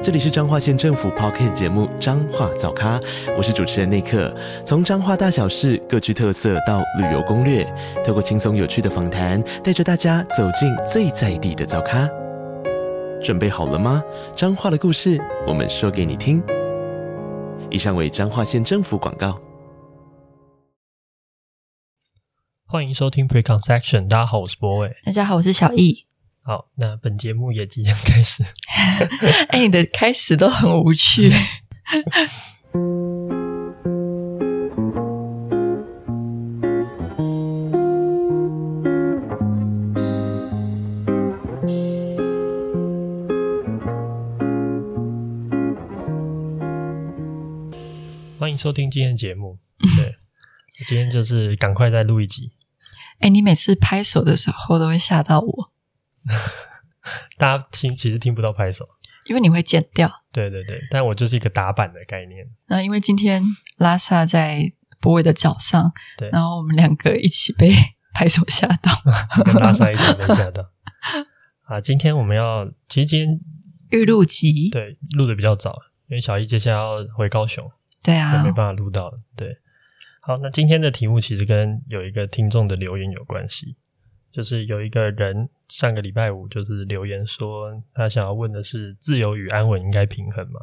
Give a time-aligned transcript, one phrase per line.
[0.00, 3.00] 这里是彰化县政府 Podcast 节目《彰化早咖》，
[3.36, 4.32] 我是主持人内克。
[4.64, 7.64] 从彰化大小事各具特色到旅游攻略，
[8.06, 12.08] 透过轻松有趣的访谈，带着大家走进最在地的早咖。
[13.20, 14.00] 准备好了吗？
[14.36, 16.40] 彰化的故事，我们说给你听。
[17.68, 19.36] 以上为彰化县政府广告。
[22.66, 24.94] 欢迎收听 Preconception，大家好，我是博伟。
[25.04, 26.07] 大家好，我是小易。
[26.48, 28.42] 好，那本节目也即将开始。
[29.52, 31.30] 哎，你的开始都很无趣。
[48.38, 49.58] 欢迎收听今天的节目。
[49.98, 50.14] 对，
[50.86, 52.52] 今天就是赶快再录一集。
[53.20, 55.72] 哎，你每次拍手的时候都会吓到我。
[57.38, 58.84] 大家听，其实听不到拍手，
[59.26, 60.10] 因为你会剪掉。
[60.32, 62.44] 对对对，但我就是一个打板的概念。
[62.66, 63.42] 那因为今天
[63.76, 67.72] 拉萨在博伟的脚上，对，然后我们两个一起被
[68.12, 68.92] 拍手吓到，
[69.44, 70.68] 跟拉萨一起被吓到。
[71.66, 73.40] 啊，今天我们要，其实今天
[73.90, 77.70] 预录集，对，录的比较早，因为小易接下来要回高雄，
[78.02, 79.20] 对啊，没办法录到了。
[79.36, 79.56] 对，
[80.20, 83.76] 好，那今天的题目其实跟有一个听众的留言有关系。
[84.30, 90.60] 就是有一个人上个礼拜五就是留言说，他想要问的是自由与安稳应该平衡吗？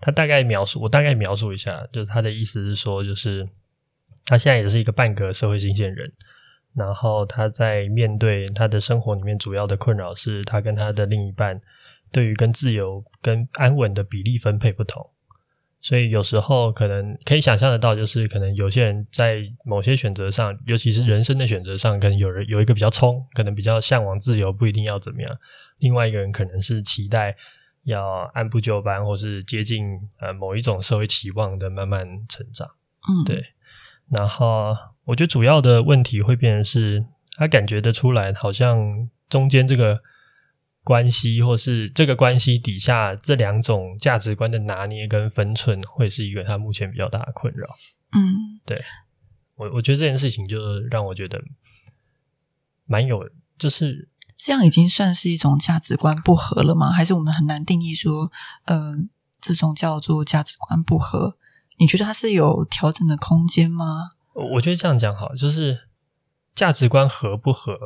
[0.00, 3.48] 他大概描述，我大概描述一下，就是他的意思是说，就是
[4.26, 6.12] 他现在也是一个半个社会新鲜人，
[6.74, 11.60] 然后他在面对他的生活里面主要的困扰是他跟他的另一半
[12.10, 15.10] 对于跟自由跟安稳的比例分配不同。
[15.84, 25.30] 所以有时候可能可以想象得到，就是可能有些人在某些选择上，尤其是人生的选择上，可能有人有一个比较冲，可能比较向往自由，不一定要怎么样；
[25.80, 27.36] 另外一个人可能是期待
[27.82, 28.02] 要
[28.32, 29.84] 按部就班，或是接近
[30.20, 32.66] 呃某一种社会期望的慢慢成长。
[33.06, 33.44] 嗯，对。
[34.08, 34.74] 然后
[35.04, 37.04] 我觉得主要的问题会变成是，
[37.36, 40.00] 他感觉得出来，好像中间这个。
[40.84, 47.66] 关系，或是这个关系底下这两种价值观的拿捏跟分寸，会是一个他目前比较大的困扰。
[48.12, 48.78] 嗯，对，
[49.56, 50.58] 我我觉得这件事情就
[50.90, 51.42] 让我觉得
[52.84, 53.28] 蛮有，
[53.58, 56.92] 就是这样已经算是一种价值观不合了吗？
[56.92, 58.30] 还是我们很难定义说，
[58.66, 58.92] 呃，
[59.40, 61.38] 这种叫做价值观不合？
[61.78, 64.10] 你觉得它是有调整的空间吗？
[64.34, 65.88] 我觉得这样讲好，就是
[66.54, 67.76] 价值观合不合，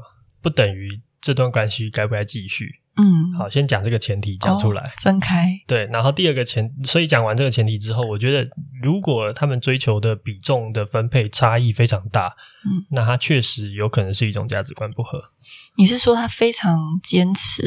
[0.43, 2.83] 不等于这段关系该不该继续。
[3.01, 5.57] 嗯，好，先讲这个前提讲出来，哦，分开。
[5.69, 8.51] 对，然后第二个前，所以讲完这个前提之后，我觉得
[8.83, 15.23] 如果他们追求的比重的分配差异非常大，嗯，那他确实有可能是一种价值观不合。
[15.77, 17.63] 你是说他非常坚持？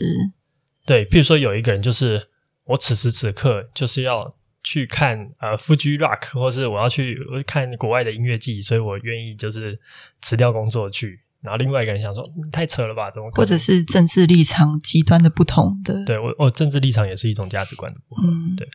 [0.85, 2.27] 对，譬如说有一个人就是
[2.65, 4.33] 我此时此刻就是要
[4.63, 9.79] 去看呃 Fuji Rock，或是我要去看国外的音乐季，所以我愿意就是
[10.21, 11.21] 辞掉工作去。
[11.41, 13.09] 然后另外一个人想说，太扯了吧？
[13.11, 13.41] 怎么可能？
[13.41, 16.05] 或者是政治立场极端的不同的？
[16.05, 18.25] 对我，我政治立场也是一种价值观的不同。
[18.25, 18.67] 嗯，对，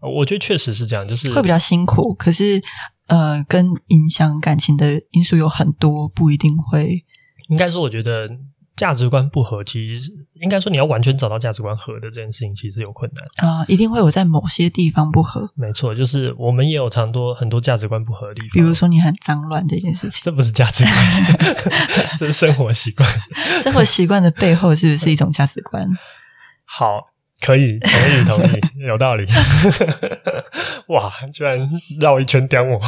[0.00, 2.14] 我觉得确实是这样，就是会比较辛苦。
[2.14, 2.62] 可是，
[3.08, 7.04] 呃，跟影响感情的因素有很多，不一定会。
[7.48, 8.28] 应该说，我觉得。
[8.76, 15.50] 价值观不合，其实应该说你要完全找到价值观合的这件事情，其实有困难啊、呃，一定会有在某些地方不合。
[15.54, 21.56] 没错，就是我们也有常多很多价值观不合的地方，比如说你很脏乱这件事情，这不是价值观，
[22.18, 23.08] 这是生活习惯。
[23.62, 25.88] 生活习惯的背后是不是一种价值观？
[26.64, 27.15] 好。
[27.40, 29.26] 可以，同意， 同意，有道理。
[30.88, 31.68] 哇，居然
[32.00, 32.80] 绕一圈刁我，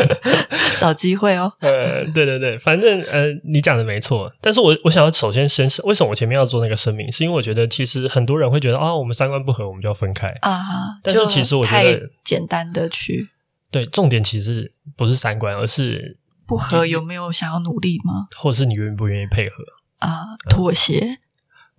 [0.78, 1.52] 找机会哦。
[1.60, 4.30] 呃，对对对，反正呃，你讲的没错。
[4.40, 10.60] 但是我我想要首先先为什么我前面要做那个声明，是因为我觉得其实很多人会觉得啊、哦，我们三观不合，我们就要分开啊。
[11.02, 13.28] 但是其实我觉得太简单的去
[13.70, 18.26] 对重点其实不是三观，而是不合有没有想要努力吗？
[18.36, 19.64] 或者是你愿不愿意配合
[19.98, 20.36] 啊？
[20.50, 21.18] 妥协。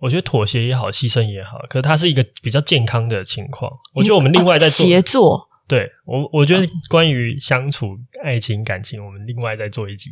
[0.00, 3.70] 嗯我觉得妥协也好，牺牲也好，可是它是一个比较健康的情况。
[3.92, 10.10] 我觉得我们另外在做协作，对我，我觉得关于相处、爱情、感情，我们另外再做一集。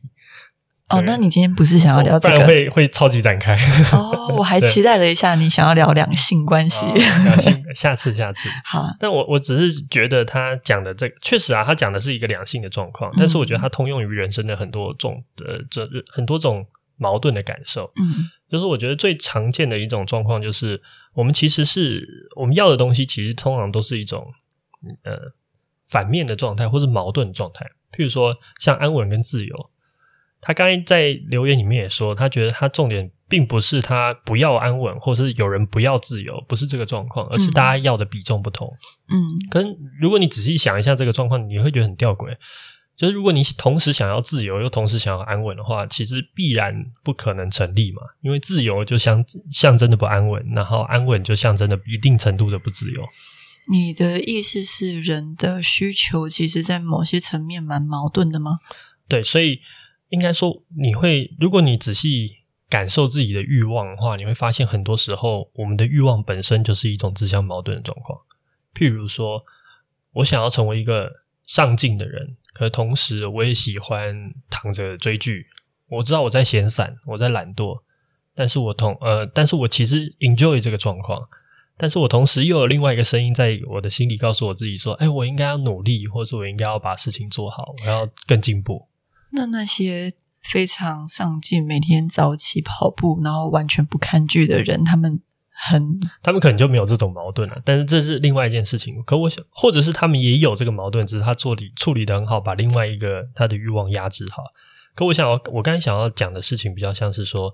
[0.90, 2.46] 哦，那你今天不是想要聊这个？
[2.46, 3.56] 会会超级展开。
[3.92, 6.84] 哦，我还 期待了一下，你想要聊两性关系。
[6.94, 8.48] 两性，下次，下次。
[8.64, 16.66] 好，但我我只是觉得他讲的这个确实啊，他讲的是一个两性的状况，但是我觉得他通用于人生的很多种呃，这很多种。
[16.98, 17.90] 矛盾的感受。
[17.96, 20.80] 嗯，就是我觉得最常见的一种状况，就是
[21.14, 24.26] 我们其实是我们要的东西，其实通常都是一种
[25.04, 25.16] 呃
[25.86, 27.64] 反面的状态，或是矛盾的状态。
[27.92, 29.70] 譬如说，像安稳跟自由，
[30.40, 38.68] 他刚才在留言里面也说，他觉得他重点并不是他不要安稳，或是有人不要自由，不是这个状况，而是大家要的比重不同。
[39.08, 39.16] 嗯，
[39.50, 42.36] 可是如果你仔细想一下这个状况，你会觉得很吊诡。
[42.98, 48.02] 就是如果你同时想要自由，又同时想要安稳的话，其实必然不可能成立嘛。
[48.22, 53.06] 因为自由就象象征的不安稳，然后安稳就象征的一定程度的不自由。
[53.70, 58.56] 你的意思是，人的需求其实，在某些层面蛮矛盾的吗？
[59.06, 59.60] 对，所以
[60.08, 68.18] 应该说，你会，如果你仔细感受自己的欲望的话，你会发现，很多时候我们的欲望本身就是一种自相矛盾的状况。
[68.74, 69.44] 譬如说，
[70.14, 71.12] 我想要成为一个
[71.46, 72.36] 上进的人。
[72.54, 75.46] 可同时，我也喜欢躺着追剧。
[75.88, 77.80] 我知道我在闲散，我在懒惰，
[78.34, 81.28] 但是我同呃，但是我其实 enjoy 这个状况。
[81.76, 88.88] 但是我同时又有另外一个声音在我的心里告诉我自己说：“哎，我应该要努力，或者是我应该要把事情做好，我要更进步。”
[89.30, 90.12] 那那些
[90.42, 95.20] 非常上进、每天早起跑步，然后完全不看剧的人，他们。
[95.60, 99.02] 很，他们可能就没有这种矛盾了，但是这是另外一件事情。
[99.02, 104.44] 可我想，或者是他们也有这个矛盾，只是他做理处理的很好，把另外一个他的欲望压制好。
[104.94, 107.52] 可我想要，我刚才想要讲的事情比较像是说，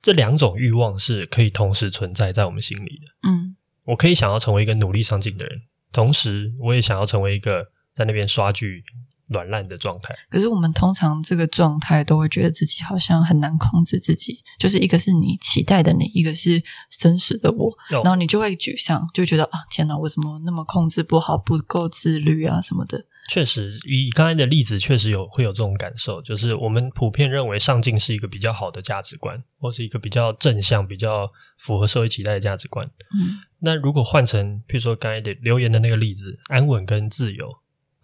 [0.00, 3.28] 这两种欲望是可以同时存在在我们心里的。
[3.28, 3.54] 嗯，
[3.84, 5.60] 我可以想要成为一个努力上进的人，
[5.92, 8.82] 同时我也想要成为一个在那边刷剧。
[9.28, 23.06] 软烂的状态，可是我们通常这个状态都会觉得自己好像很难控制自己，就是一个是你期待的你，一个是真实的我，哦、然后你就会沮丧，就觉得啊，天哪，为什么那么控制不好，不够自律啊什么的。
[23.28, 31.28] 确实，以刚才的例子，确实有会有这种感受，就是我们普遍认为上进是一个比较好的价值观，或是一个比较正向、比较
[31.58, 32.86] 符合社会期待的价值观。
[32.86, 37.52] 嗯，那如果换成，譬如说刚才的留言的那个例子，安稳跟自由。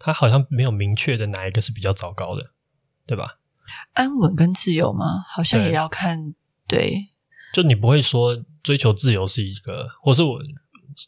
[0.03, 2.51] 他好像没有明确的哪一个是比较糟糕的，
[3.07, 3.39] 对吧？
[3.93, 5.23] 安稳跟自由嘛？
[5.29, 6.33] 好像也要看。
[6.67, 7.07] 对，对
[7.53, 10.39] 就你不会说追求自由是一个，或是我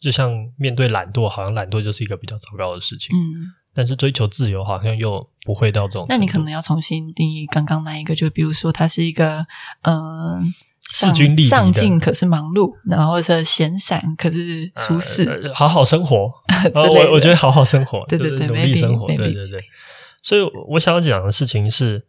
[0.01, 3.15] 就像面对懒惰，好像懒惰就是一个比较糟糕的事情。
[3.15, 6.05] 嗯，但是追求自由好像又不会到这种。
[6.07, 9.45] 那你可能要重新定义刚刚那一个，就比如说他是一个
[9.81, 9.95] 嗯。
[9.95, 10.43] 呃
[10.89, 16.31] 势均力敌，上进可是忙碌，然后是闲散可是舒适、呃，好好生活。
[16.73, 19.59] 我我觉得好好生活，对对对，努力生活，对对对。
[20.21, 22.05] 所以我想要讲的事情是，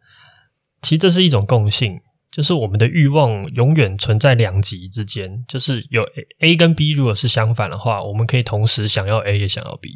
[0.81, 1.99] 其实这是一种共性，
[2.31, 6.03] 就是我们的欲望永远存在两极之间，就是有
[6.39, 9.91] A 跟 B，如果是相反的话，我们可以同时想要 A 也想要 B。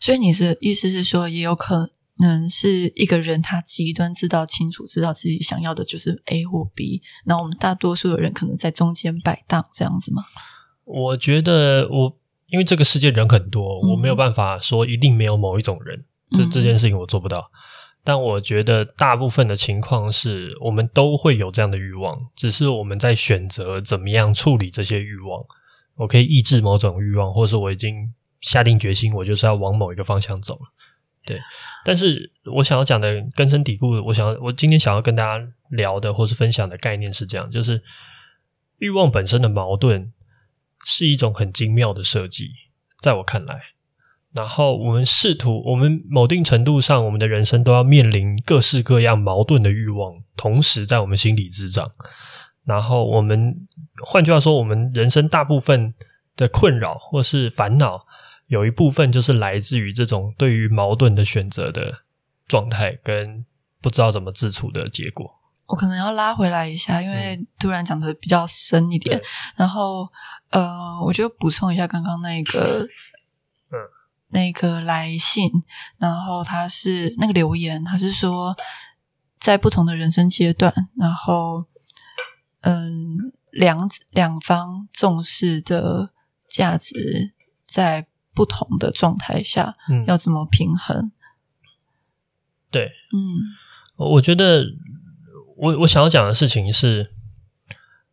[0.00, 1.90] 所以你是意思是说，也有可
[2.20, 2.24] 能。
[2.24, 10.22] 能是一个人，他极端知道清楚，知道自己想要的就是 A 或 B，那我们大多数的人可能在中间摆荡，这样子吗？
[10.84, 17.50] 我觉得我因为这个世界人很多，嗯、我没有办法说一定没有某一种人，这、嗯、这件事情我做不到。
[18.02, 25.44] 但我觉得大部分的情况是我们都会有这样的欲望，只是我们在选择怎么样处理这些欲望。
[25.96, 30.60] 我可以抑制某种欲望，或者是我已经下定决心，我就是要往某一个方向走了。
[31.26, 31.40] 对，
[31.84, 37.82] 但是我想要讲的根深蒂固，我想要我今天想要跟大家聊的或是分享的概念是这样，就是
[38.78, 40.12] 欲望本身的矛盾
[40.84, 42.50] 是一种很精妙的设计，
[43.00, 43.58] 在我看来。
[44.34, 51.90] 然后我们试图，我们某定程度上，我们的人生都要面临各式各样矛盾的欲望，同时在我们心里滋长。
[52.64, 53.54] 然后我们，
[54.04, 55.94] 换句话说，我们人生大部分
[56.36, 58.04] 的困扰或是烦恼。
[58.46, 62.04] 有一部分就是来自于这种对于矛盾的选择的
[62.46, 63.44] 状态，跟
[63.80, 65.40] 不知道怎么自处的结果。
[65.66, 69.16] 我可能要拉回来一下，因为突然讲的比较深一点。
[69.16, 69.22] 嗯、
[69.56, 70.06] 然后，
[70.50, 72.86] 呃，我就补充一下刚刚那个，
[73.70, 73.78] 嗯，
[74.28, 75.50] 那个来信，
[75.96, 78.54] 然后他是那个留言，他是说
[79.40, 81.64] 在不同的人生阶段，然后，
[82.60, 83.16] 嗯，
[83.50, 86.10] 两两方重视的
[86.46, 87.32] 价值
[87.66, 88.06] 在。
[88.34, 91.12] 不同的状态下，嗯，要怎么平衡？
[92.70, 93.20] 对，嗯，
[93.96, 94.64] 我觉得
[95.56, 97.12] 我我想要讲的事情是，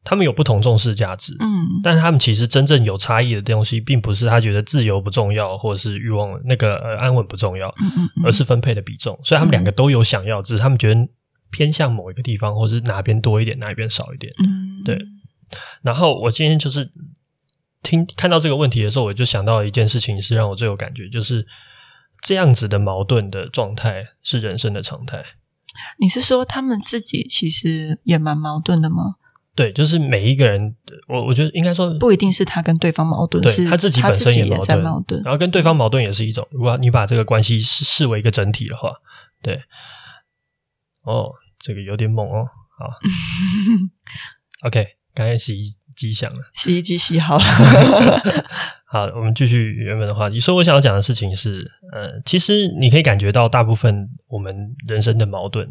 [0.03, 9.19] 他们有不同重视价值，嗯，但是他们其实真正有差异的东西，并不是他觉得自由不重要，或者是欲望那个呃安稳不重要，嗯嗯，嗯，而是分配的比重。
[9.23, 11.09] 所以他们两个都有想要，只是他们觉得
[11.49, 15.03] 偏向某一个地方，或者是哪边多一点，哪一边少一点，嗯，对。
[15.81, 16.91] 然后我今天就是。
[17.83, 21.45] 听看到这个问题的时候，我就想到一件事情，是让我最有感觉，就是
[22.21, 25.23] 这样子的矛盾的状态是人生的常态。
[25.99, 29.15] 你是说他们自己其实也蛮矛盾的吗？
[29.53, 30.75] 对，就是每一个人，
[31.09, 36.47] 我我觉得应该说不一定是他跟对方矛盾，对是他自己本身也在矛盾，然后跟对方矛盾也是一种。
[36.51, 38.93] 如果你把这个关系视视为一个整体的话，
[39.41, 39.61] 对，
[41.03, 42.45] 哦，这个有点猛哦，
[42.79, 42.89] 好，
[44.67, 45.63] OK，刚才洗衣
[45.95, 47.43] 机响了，洗衣机洗好了。
[48.85, 50.39] 好，我们继续原本的话题。
[50.39, 55.67] 所以我想要讲的事情是，呃，其实你可以感觉到大部分我们人生的矛盾，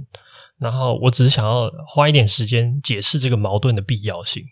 [0.58, 4.42] 然后我只是想要花一点时间解释这个矛盾的必要性。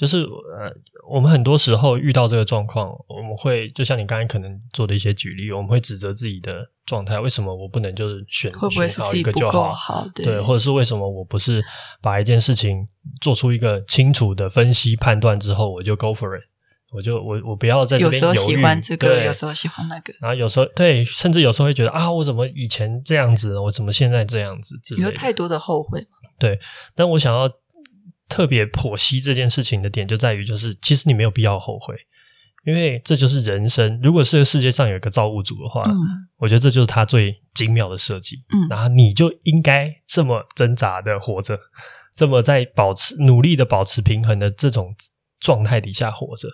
[0.00, 0.72] 就是呃，
[1.06, 10.08] 我们很多时候遇到这个状况，我们会就像你刚才可能做的一些举例，我们会指责自己的状态，为什么我不能就是选会不会是自己不够好？
[10.14, 11.62] 对，对，或者是为什么我不是
[12.00, 12.88] 把一件事情
[13.20, 16.44] 做出一个清楚的分析判断之后，我就 go for it。
[16.92, 24.74] 我就我我不要在这边犹豫，有时候喜欢这个，有时候喜欢那个，然后有时候对，甚至有时候会觉得啊，我怎么以前这样子，我怎么现在这样子？
[24.98, 26.04] 有太多的后悔。
[26.36, 26.58] 对，
[26.96, 27.48] 但我想要
[28.30, 31.94] 特别剖析这件事情的点，就在于就是，其实你没有必要后悔，
[32.64, 34.00] 因为这就是人生。
[34.02, 35.94] 如果是世界上有一个造物主的话，嗯，
[36.38, 38.36] 我觉得这就是他最精妙的设计。
[38.54, 41.58] 嗯，然后你就应该这么挣扎的活着，
[42.14, 44.94] 这么在保持努力的保持平衡的这种
[45.40, 46.48] 状态底下活着。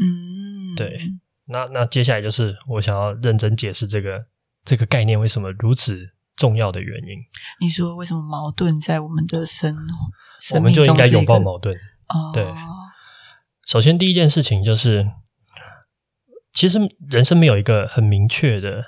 [0.00, 1.00] 嗯，对，
[1.46, 4.26] 那那接下来就是我想要认真解释这个
[4.64, 7.18] 这个概念为什么如此重要的原因。
[7.60, 9.86] 你说为什么矛盾在我们的生，生
[10.54, 11.74] 我们就应该拥抱矛盾？
[12.08, 12.46] 哦，对。
[13.66, 15.06] 首先第一件事情就是，
[16.52, 18.82] 其实人生没有一个很明确的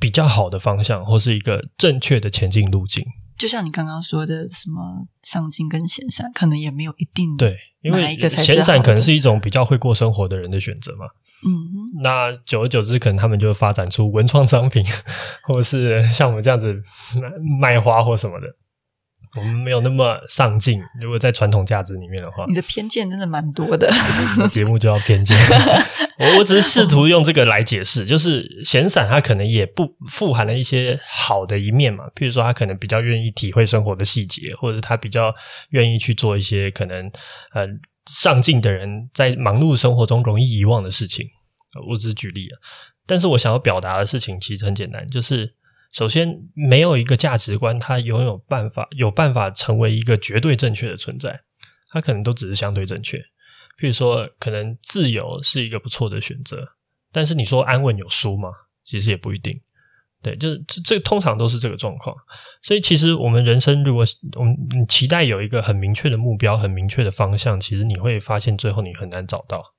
[0.00, 3.04] 比较好的方向，或是一个正确的前进路径。
[3.38, 11.06] 就像你刚刚说的，什么上进跟闲散，可能也没有一定对，因为闲散可能是一种比较会过生活的人的选择嘛。
[11.44, 14.84] 嗯，那久而久之，可能他们就发展出文创商品，
[15.42, 16.80] 或者是像我们这样子
[17.60, 18.46] 卖花或什么的。
[19.36, 20.80] 我们没有那么上进。
[21.00, 23.90] 如果在传统价值里面的话，你的偏见真的蛮多的。
[24.50, 25.36] 节目就要偏见。
[26.18, 32.04] 我我只是试图用这个来解释，就是闲散，他可能也不富含了一些好的一面嘛。
[32.14, 35.34] 譬如说，他可能比较愿意体会生活的细节，或者是他比较
[35.70, 37.10] 愿意去做一些可能
[37.54, 37.66] 呃
[38.06, 41.26] 上进的人在忙碌生活中容易遗忘的事情。
[41.88, 42.54] 我只是举例啊，
[43.06, 45.54] 但是我想要表达的事情其实很简单，就是。
[45.92, 51.38] 首先，没有一个价值观，它拥有办法有办法成为一个绝对正确的存在，
[51.90, 53.18] 它可能都只是相对正确。
[53.78, 56.66] 譬如说，可能自由是一个不错的选择，
[57.12, 58.48] 但是你说安稳有输吗？
[58.84, 59.60] 其实也不一定。
[60.22, 62.16] 对，就是这这通常都是这个状况。
[62.62, 64.04] 所以，其实我们人生，如果
[64.36, 69.74] 我们你期待有一个很明确的目标、很明确的方向，其实你会发现最后你很难找到。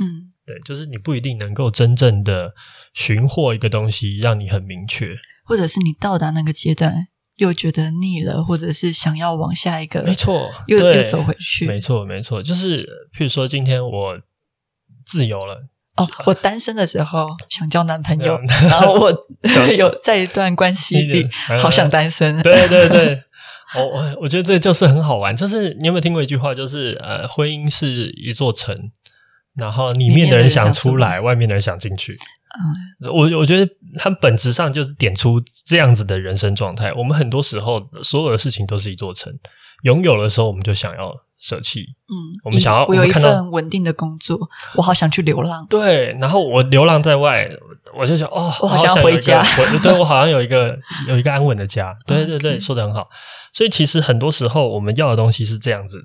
[0.00, 2.54] 嗯，对，就是你不一定能够真正的
[2.94, 5.14] 寻获一个东西，让你很明确。
[5.44, 12.84] 或者是你到达那个阶段又觉得腻了，或者是想要往下一个，没错，又又走回去，没错，没错，就是
[13.16, 14.18] 譬如说今天我
[15.04, 19.26] 自由了，哦，我单身的时候想交男朋友，然后我
[19.76, 23.22] 有在一段关系里好想单身，对对对，
[23.76, 28.90] 我我我觉得这就是很好玩，就是你有没有听过一句话，就是呃，婚姻是一座城，
[29.56, 32.16] 然后里面的人想出来，外面的人想进去。
[32.56, 33.68] 嗯，我我觉得
[33.98, 36.92] 它本质上就是点出这样子的人生状态。
[36.92, 39.32] 我们很多时候所有的事情都是一座城，
[39.82, 41.80] 拥有的时候我们就想要舍弃。
[41.80, 44.38] 嗯，我们想要我有一份稳定的工作，
[44.76, 45.66] 我好想去流浪。
[45.68, 47.50] 对，然后我流浪在外，
[47.96, 49.40] 我就想哦，我好想回家。
[49.40, 51.96] 我 对我好像有一个有一个安稳的家。
[52.06, 53.08] 对对对，说的很好。
[53.52, 56.04] 所以其实很多时候我们要的东西是这样子的。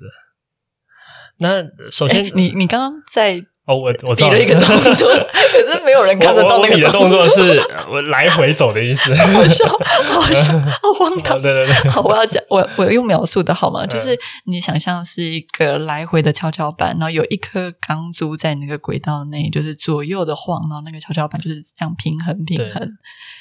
[1.38, 3.46] 那首先，你你刚刚在。
[3.66, 5.08] 哦，我我比了一个动作，
[5.52, 7.22] 可是没有人看得到那个动作。
[7.28, 11.38] 是我来回走的意思，好笑，好笑，好荒唐。
[11.42, 13.86] 对对对，好，我要讲，我我用描述的好吗？
[13.86, 22.90] 就是你想象是一个来回的跷跷板，然后有一颗钢珠在那个轨道内，就是左右的晃，然后那个跷跷板就是这样平衡平衡。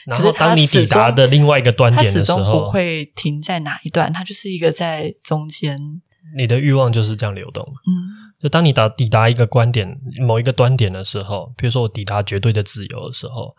[0.06, 5.80] 然后当你抵达的另外一个端点的时候，它始终不会停在哪一段，它就是一个在中间。
[6.38, 8.29] 你的欲望就是这样流动，嗯。
[8.42, 13.54] 就当你达抵达一个观点、某一个端点的时候，比如说我抵达绝对的自由的时候，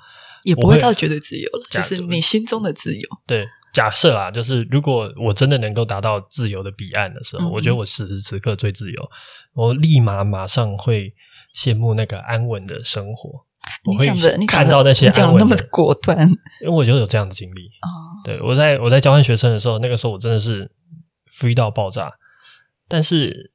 [0.44, 3.08] 也不会到绝对自由了，就是你心中的自由。
[3.26, 9.10] 对，假设啦，就是如果我真的能够达到自由的彼岸的时候，嗯、我觉得我此时此刻最自由，
[9.52, 11.12] 我立马马上会
[11.54, 13.44] 羡慕那个安稳的生活。
[13.84, 16.26] 你讲的，你看到那些安稳的那么果断，
[16.62, 18.24] 因为我就有这样的经历哦。
[18.24, 20.70] 对，我在我在交换学生的时候，那个时候我真的是
[21.30, 22.10] free 到爆炸，
[22.88, 23.52] 但是。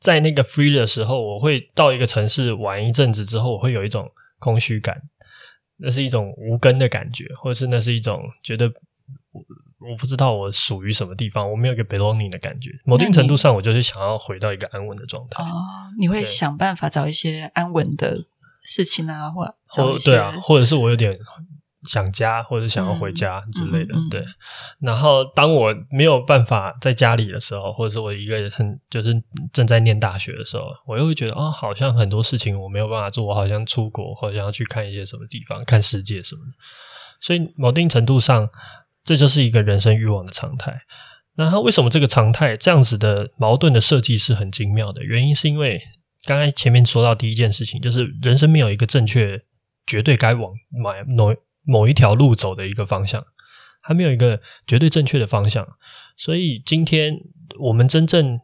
[0.00, 5.00] 在那个 free 的时候，我会到一个城市玩一阵子之后，我会有一种空虚感，
[5.78, 8.70] 那是一种无根的感觉，或者是那是一种觉得
[9.32, 12.70] 我不知道我属于什么地方，我没有一个 belonging 的感觉。
[12.84, 15.42] 某定程度上，我就是想要回到一个安稳的状态。
[15.42, 15.46] 哦，
[15.98, 18.18] 你会想办法找一些安稳的
[18.64, 21.18] 事情啊，或或对啊，或者是我有点。
[21.86, 24.24] 想家或者想要回家之类的，对。
[24.80, 29.14] 然后当我没有办法在家里的时候，或者是我一个人很就是
[29.52, 36.52] 正在念大学的时候，我又会觉得哦，好像很多事情我没有办法做，我好像出国，好像要去看一些什么地方，看世界什么的。
[37.20, 38.48] 所以某定程度上，
[39.04, 40.78] 这就是一个人生欲望的常态。
[41.36, 45.02] 那它为什么这个常态这样子的矛盾的设计是很精妙的？
[45.02, 45.80] 原因是因为
[46.24, 49.42] 刚才前面说到第一件事情，就是人生没有一个正确、
[49.86, 51.34] 绝对该往买某。
[51.66, 53.22] 某一条路走的一个方向，
[53.82, 55.66] 还没有一个绝对正确的方向，
[56.16, 57.14] 所以今天
[57.58, 58.40] 我们真正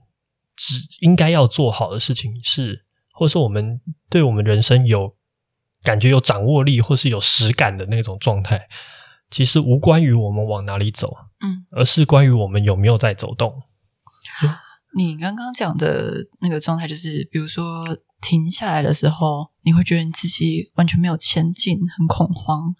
[0.56, 5.16] 只应该要做好的事情是，或是我们对我们人生有
[5.82, 8.68] 感觉、有掌握力，或是有实感的那种状态，
[9.30, 13.62] 其实无关于我们往哪里走，嗯，而是关于我们有没有在走动。
[14.94, 16.12] 你刚刚讲的
[16.42, 17.64] 那个状态，就是比如说
[18.20, 22.74] 停下来的时候，你会觉得你自己完全没有前进，很恐慌。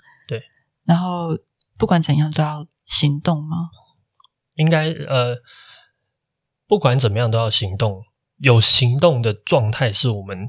[0.84, 1.28] 然后
[1.78, 3.56] 不管怎样都要行动吗？
[4.54, 5.36] 应该呃，
[6.66, 8.02] 不管怎么样都要行动。
[8.38, 10.48] 有行动的状态是我们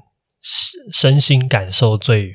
[0.92, 2.34] 身心感受最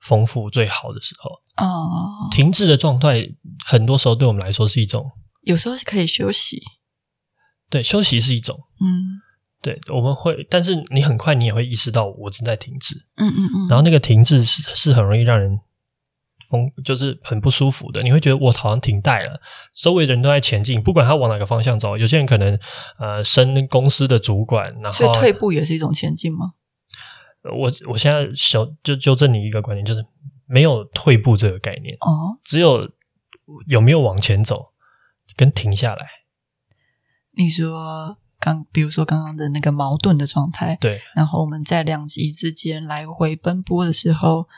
[0.00, 1.30] 丰富、最好的时候。
[1.64, 3.22] 哦，停滞的状态
[3.64, 5.10] 很多时候对我们来说是一种，
[5.42, 6.60] 有时候是可以休息。
[7.70, 8.58] 对，休息是一种。
[8.80, 9.22] 嗯，
[9.62, 12.96] 对，我们会，但是你很快你也会意识到我正在停滞。
[13.16, 13.68] 嗯嗯嗯。
[13.68, 15.58] 然后那个停滞是是很容易让人。
[16.48, 19.38] 风就是很不舒服的，你会觉得我好像停带了，
[19.74, 21.96] 周围人都在前进，不管他往哪个方向走。
[21.98, 22.58] 有些人可能
[22.98, 26.54] 呃升公司的主管，然后所以退步也是一种前进吗？
[27.54, 30.02] 我我现在小就纠正你一个观念，就是
[30.46, 32.88] 没有退步这个概念哦，只有
[33.66, 34.64] 有没有往前走
[35.36, 36.06] 跟停下来。
[37.36, 44.48] 你说刚比如说刚刚的那个矛盾的状态，对，然后我们在两极之间来回奔波的时候。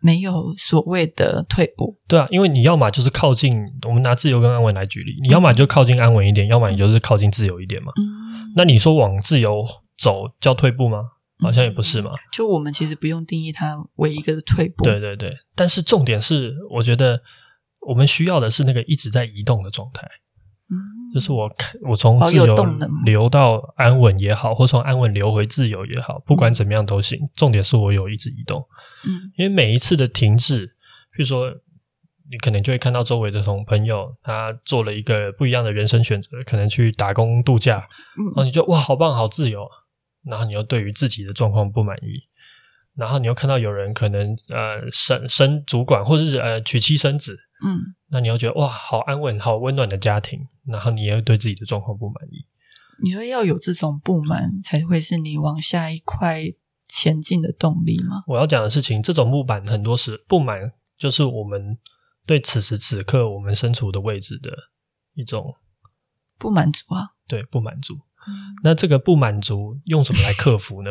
[0.00, 7.92] 没有所谓的退步，对啊，因为你要么就是靠近，我们拿自由跟安稳来举例，你要么就靠近安稳一点，嗯、要么你就是靠近自由一点嘛。
[7.96, 9.66] 嗯，那你说往自由
[9.98, 11.02] 走叫退步吗？
[11.42, 12.10] 好像也不是嘛。
[12.32, 14.84] 就我们其实不用定义它为一个退步。
[14.84, 17.22] 对对对，但是重点是，我觉得
[17.88, 20.06] 我们需要的是那个一直在移动的状态。
[20.70, 22.54] 嗯，就是我看我从自由
[23.04, 27.18] 流到安稳也好，或从安稳流回自由也好，不管怎么样都行。
[27.20, 28.64] 嗯、重点是我有一直移动。
[29.06, 30.66] 嗯，因为每一次的停滞，
[31.16, 31.50] 比如说
[32.30, 37.88] 你可能就会看到周围的同朋友，他做了一个不一样的人生选择，可能去打工度假，
[38.34, 39.68] 然后你就哇，好棒，好自由。
[40.22, 42.20] 然后你又对于自己的状况不满意，
[42.94, 50.46] 然后你又看到有人可能呃升升主管，或者是呃娶妻生子，嗯，那你又觉得哇，好安稳，好温暖的家庭。
[50.66, 52.46] 然后你也会对自己的状况不满意。
[53.02, 56.44] 你说要有这种不满，才会是你往下一块
[56.86, 58.22] 前进的动力吗？
[58.28, 61.76] 我要讲的事情，这种不满很多时不满，就是我们
[62.26, 64.50] 对此时此刻我们身处的位置的
[65.14, 65.56] 一种
[66.38, 67.10] 不满足啊。
[67.26, 67.94] 对，不满足。
[68.28, 68.54] 嗯。
[68.62, 70.90] 那这个不满足用什么来克服呢？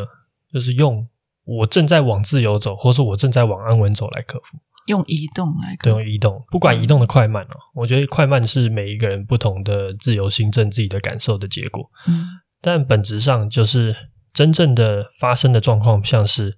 [0.51, 1.08] 就是用
[1.45, 4.58] 我正在往自由走，或是我正在往安稳走来克服。
[4.89, 11.89] 用移动来，对，用移动，不管移动的快慢哦，嗯、我觉得快慢是每一个人不同的自由心证自己的感受的结果。
[12.08, 12.28] 嗯，
[12.60, 13.95] 但本质上就是
[14.34, 16.58] 真正的发生的状况，像是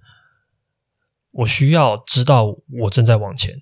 [1.32, 3.56] 我需要知道我正在往前。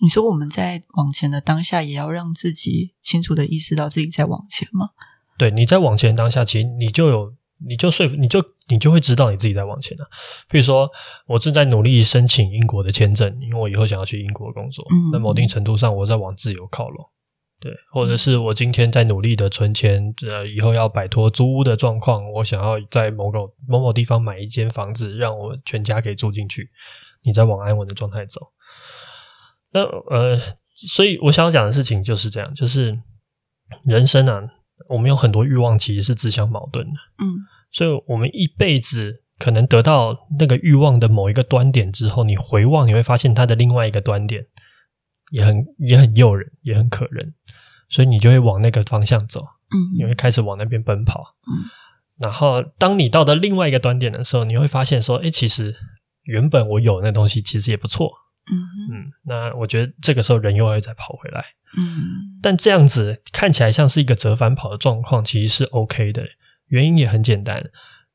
[0.00, 4.90] 你说我们在往前的当下，也要让自己清楚的意识到自己在往前吗？
[5.36, 7.34] 对，你在往前当下，其实你就有。
[7.64, 10.08] 你就说服，你就你就会知道你自己在往前了、啊。
[10.48, 10.90] 比如说，
[11.26, 14.84] 我正在努力申请英国的签证，因为我以后想要去英国工作。
[14.90, 17.06] 嗯，那某定程度上，我在往自由靠拢。
[17.58, 26.68] 对，或者是我今天在努力的存钱，呃，以后要摆脱租屋的状况，我想要在某个某某地方买一间房子，让我全家可以住进去。
[27.24, 28.40] 你在往安稳的状态走。
[29.72, 30.38] 那呃，
[30.74, 33.00] 所以我想要讲的事情就是这样，就是
[33.84, 34.42] 人生啊。
[34.88, 36.92] 我们有很多欲望，其实是自相矛盾的。
[37.18, 37.24] 嗯，
[37.72, 44.44] 所以我们一辈子可能得到那个欲望的某一个端点之后，你回望，你会发现它的另外一个端点
[45.30, 47.34] 也很也很诱人，也很可人，
[47.88, 49.40] 所以你就会往那个方向走。
[49.40, 51.20] 嗯，你会开始往那边奔跑。
[51.48, 51.64] 嗯，
[52.18, 55.74] 然后当你到达另外一个端点的时候，你会发现说，哎，其实
[56.24, 58.10] 原本我有那东西，其实也不错。
[58.50, 61.44] 嗯嗯，那我觉得这个时候人又会再跑回来。
[61.76, 66.24] 嗯，但这样子看起来像是一个折返跑的状况，其实是 OK 的。
[66.68, 67.62] 原因也很简单，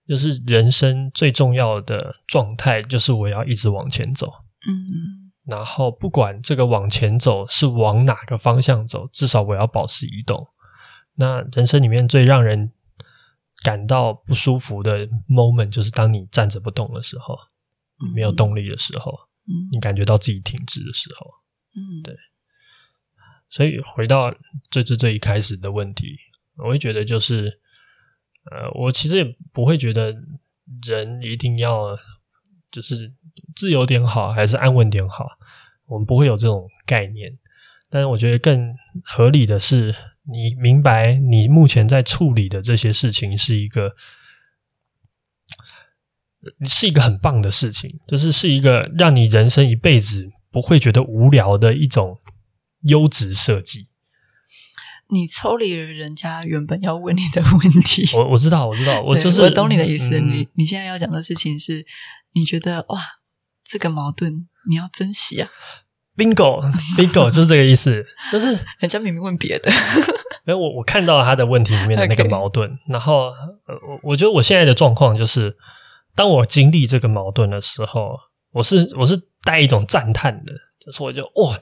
[0.07, 4.31] 就是人生最重要的状态就是我要一直往前走。
[4.67, 10.47] 嗯，然后不管这个往前走是往哪个方向走，至少我要保持移动。
[11.15, 12.71] 那人生里面最让人
[13.63, 17.35] 感到不舒服的 moment，就是当你站着不动的时候，
[18.03, 19.27] 嗯、没有动力的时候，嗯、
[19.71, 21.31] 你感觉到自己停滞的时候，
[21.75, 22.15] 嗯，对。
[23.49, 24.33] 所以回到
[24.69, 26.17] 最最最一开始的问题，
[26.55, 27.59] 我会觉得就是，
[28.49, 30.15] 呃，我其实也不会觉得
[30.87, 31.97] 人一定要
[32.71, 33.11] 就是
[33.55, 35.27] 自由点好，还是安稳点好，
[35.85, 37.37] 我们不会有这种概念。
[37.89, 38.73] 但是我觉得更
[39.03, 43.93] 合理的是，你明白你目前在处理的这些事情是一个，
[46.67, 52.19] 是一个很棒的事情，就是是一个让你人生一辈子不会觉得无聊的一种。
[52.85, 53.89] 优质设计，
[55.11, 58.03] 你抽离了人家原本要问你的问题。
[58.17, 60.19] 我我知道，我知道，我就是我懂你的意思。
[60.19, 61.85] 嗯、你你现在要讲的事情是，
[62.33, 62.99] 你觉得哇，
[63.63, 64.33] 这个矛盾
[64.67, 65.51] 你要珍惜啊。
[66.17, 68.03] Bingo，Bingo，就是这个意思。
[68.33, 68.47] 就是
[68.79, 69.71] 人家明明问别的，
[70.43, 72.79] 没有我我看到了他的问题里面的那个矛盾。
[72.87, 75.55] 然后，我我觉得我现在的状况就是，
[76.15, 78.17] 当我经历这个矛盾的时候，
[78.51, 80.51] 我是我是带一种赞叹的，
[80.85, 81.59] 就是我就哇。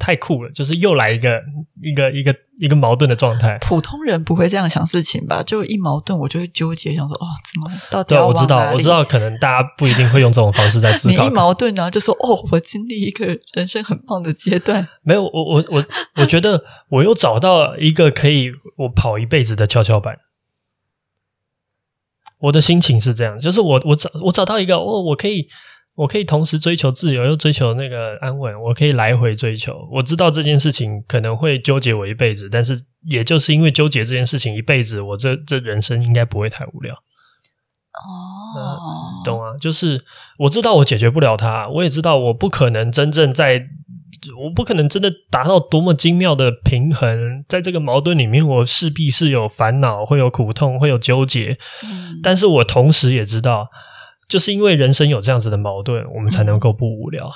[0.00, 1.42] 太酷了，就是又来一个
[1.82, 3.58] 一个一个一个矛盾的状态。
[3.60, 5.42] 普通人不会这样想事情吧？
[5.42, 11.24] 就一矛盾，我就会纠结，想说哦，怎么到底我知道，我知道，可能大家不一定会用这种方式在思考。
[11.24, 14.86] 你一矛盾，然后就说哦，我经历一个人生很棒的阶段。
[15.02, 20.16] 没有，我我我我觉得我又找到一个可以我跑一辈子的跷跷板。
[22.40, 25.48] 我的心情是这样，就是我我找我找到一个哦，我可以。
[25.98, 28.54] 我可以同时追求自由，又追求那个安稳。
[28.62, 29.74] 我可以来回追求。
[29.90, 36.94] 我知道这件事情可能会纠结我一辈子，但是也就是因为纠结这件事情一辈子，我这这人生应该不会太无聊。
[36.94, 39.56] 哦，懂啊？
[39.60, 40.04] 就是
[40.38, 43.60] 我知道我解决不了它，我也知道我不可能真正在，
[44.40, 47.44] 我不可能真的达到多么精妙的平衡。
[47.48, 51.58] 在这个矛盾里面，我势必是有烦恼，会有苦痛，会有纠结。
[51.84, 53.68] 嗯，但是我同时也知道。
[54.28, 57.26] 就是因为人生有这样子的矛盾，我们才能够不无聊。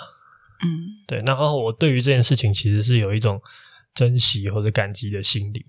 [0.63, 0.69] 嗯，
[1.07, 1.23] 对。
[1.25, 3.41] 然后我对于这件事情其实是有一种
[3.95, 5.65] 珍惜或者感激的心理，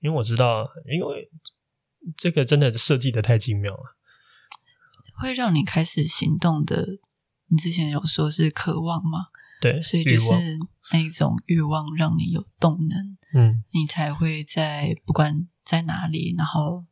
[0.00, 1.28] 因为我知道，因为
[2.16, 3.96] 这个真的设计的太精妙了，
[5.20, 6.86] 会让你开始行动的。
[7.50, 9.26] 你之前有说是渴望吗？
[9.60, 10.32] 对，所以就是
[10.92, 16.86] 那一种欲望让你有动能，嗯，你才会在不管在哪里，然后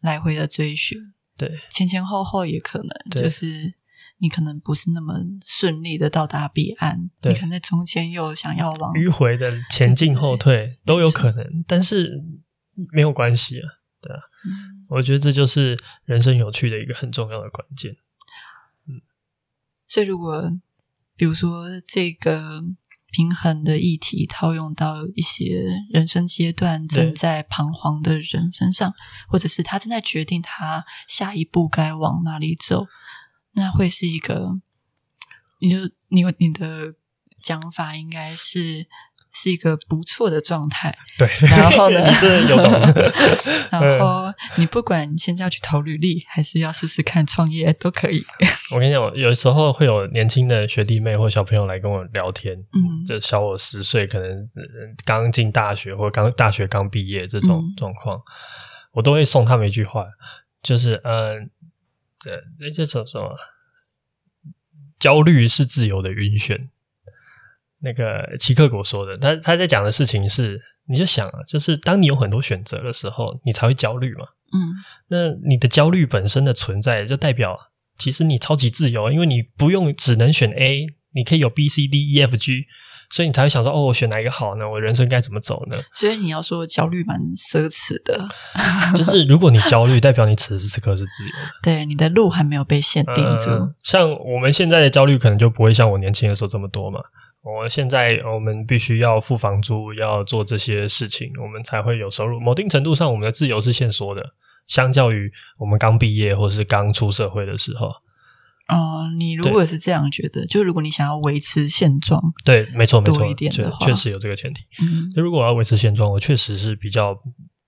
[0.00, 0.98] 来回的追寻。
[1.36, 3.74] 对，前前后后也可能，就是
[4.18, 12.24] 你可能不是那么顺利的到达彼岸，对你可能在中间又想要往迂回的前进后退都有可能，但是
[12.90, 13.68] 没有关系啊，
[14.00, 17.94] 对啊，嗯、我觉得这就是人生有趣的一个很重要的关键。
[18.88, 19.02] 嗯，
[19.86, 20.50] 所以如果
[21.16, 22.62] 比如说这个。
[23.12, 28.92] 平衡的议题套用到一些人生阶段正在彷徨的人身上，
[29.26, 32.86] 或者是他正在决定他下一步该往哪里走，
[33.52, 34.50] 那会是一个，
[35.60, 36.96] 你就你你的
[37.42, 38.86] 讲法应该是。
[39.38, 41.28] 是一个不错的状态，对。
[41.48, 42.00] 然后呢。
[43.70, 48.24] 然后你不管你现在要去投履历，还是要试试看创业，都可以。
[48.72, 54.46] 我跟你讲，有时候会有年轻的学弟妹或小朋友来跟我聊天，嗯，就小我十岁，可能
[55.04, 58.22] 刚进大学或刚大学刚毕业这种状况，嗯、
[58.92, 60.06] 我都会送他们一句话，
[60.62, 61.50] 就是嗯，
[62.18, 63.36] 这那些什么什么，
[64.98, 66.68] 焦虑是自由的晕眩。
[67.86, 74.24] 那个齐克果说的，他他在讲的事情是，你就想啊，就是当你有很多选择的时候，你才会焦虑嘛。
[74.52, 74.58] 嗯，
[75.08, 77.56] 那你的焦虑本身的存在，就代表
[77.96, 82.66] 其实你超级自由，因为你不用只能选 A，你可以有 B、C、D、E、F、G，
[83.10, 84.68] 所以你才会想说，哦，我选哪一个好呢？
[84.68, 85.76] 我人生该怎么走呢？
[85.94, 88.28] 所以你要说焦虑蛮奢侈的，
[88.98, 93.50] 就是如果你焦虑，代表你此时此刻是自由的， 对，你的路还没有被限定住。
[93.50, 97.00] 呃，像我们现在的焦虑，可能就不会像我年轻的时候这么多嘛。
[97.46, 102.40] 我现在我们必须要付房租，要做这些事情，我们才会有收入。
[102.40, 104.34] 某定程度上，我们的自由是限缩的，
[104.66, 107.86] 相较于我们刚毕业或是刚出社会的时候。
[108.68, 114.62] 哦，你如果是这样觉得，就如果你想要维持现状，对，没错，没错，多一点的话，确实有这个前提。
[114.82, 117.16] 嗯，如果我要维持现状，我确实是比较，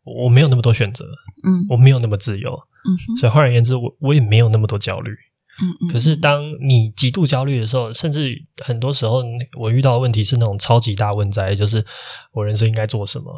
[0.02, 1.04] 我没有那么多选择，
[1.44, 2.52] 嗯，我没有那么自由，
[2.84, 5.16] 嗯，所以换而言之，我我也没有那么多焦虑。
[5.60, 9.22] 嗯嗯，可是当你极度焦虑的时候，甚至很多时候，
[9.58, 11.84] 我遇到的问题是那种超级大问灾，就是
[12.32, 13.32] 我人生应该做什么，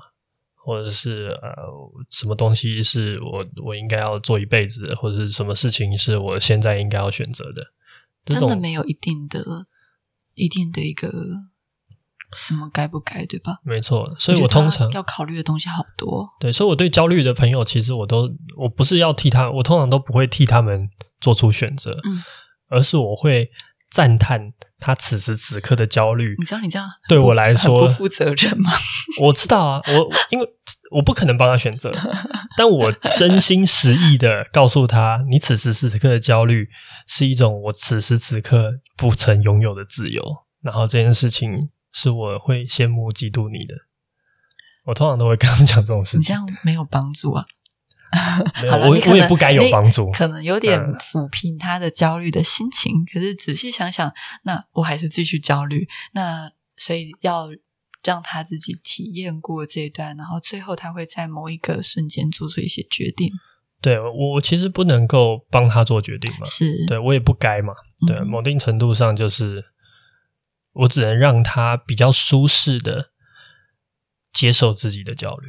[0.54, 1.50] 或者是呃，
[2.10, 7.62] 什么东西是我我应该要做一辈子，或者是什么事情是我现在应该要选择的。
[8.26, 9.66] 真的没有一定的
[10.34, 11.10] 一定的一个
[12.34, 13.58] 什么该不该，对吧？
[13.64, 16.28] 没错，所以我通常要考虑的东西好多。
[16.38, 22.22] 对，所以我对焦虑的朋友，其实我都我不是要替他，我通常都不会替他们做出选择，嗯，
[22.68, 23.50] 而是我会。
[23.92, 28.70] 赞叹他此时此刻的焦虑，你知道你这样对我来说不负责任吗？
[29.20, 30.46] 我知道啊，我因为
[30.92, 31.90] 我不可能帮他选择，
[32.56, 36.68] 但我真心实意的告诉他，你此时此刻的焦虑
[37.08, 40.22] 是一种我此时此刻不曾拥有的自由，
[40.62, 43.74] 然后这件事情是我会羡慕嫉妒你的。
[44.84, 47.44] 我通常都会跟他们讲这种事情，你这样没有帮助啊。
[48.68, 52.92] 好了，我我也不该有帮助，可能有点抚平他的焦虑的心情。
[52.92, 55.86] 嗯、可是仔细想想，那我还是继续焦虑。
[56.12, 57.48] 那所以要
[58.02, 63.30] 让他自己体验过这一段，然后最后他会在某一个瞬间做出一些决定。
[63.80, 67.72] 对，我其实不能够帮他做决定嘛，是对我也不该嘛。
[68.08, 69.64] 对，嗯、某定程度上就是
[70.72, 73.10] 我只能让他比较舒适的
[74.32, 75.48] 接受自己的焦虑，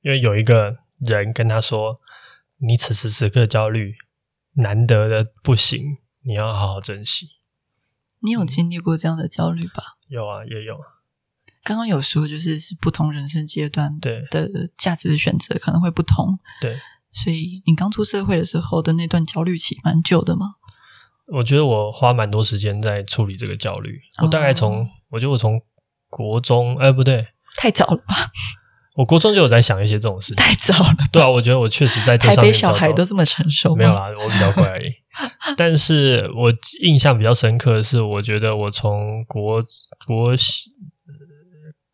[0.00, 0.78] 因为有一个。
[1.06, 2.00] 人跟他说
[2.58, 3.94] ：“你此时此刻焦虑，
[4.54, 7.28] 难得的不行，你要好好珍惜。”
[8.24, 9.98] 你有经历过这样的焦虑吧？
[10.08, 10.78] 有啊，也有。
[11.64, 16.38] 刚刚有说，就是是不同人生阶段对的价值的选择可能会不同。
[16.60, 16.78] 对，
[17.12, 20.54] 所以你刚出社会的时候的那段焦虑期蛮久的吗？
[21.26, 24.00] 我觉得我花蛮多时间在处理这个焦虑。
[24.22, 25.60] 我大概从，哦、我觉得我从
[26.08, 28.30] 国中，哎，不对，太早了吧。
[28.94, 30.96] 我国中就有在想一些这种事情，太早了。
[31.10, 32.36] 对啊，我觉得我确实在这上面。
[32.36, 33.74] 台北小孩都这么成熟？
[33.74, 34.92] 没有啦，我比较乖而已。
[35.56, 36.52] 但是我
[36.82, 39.62] 印象比较深刻的是，我觉得我从国
[40.06, 40.34] 国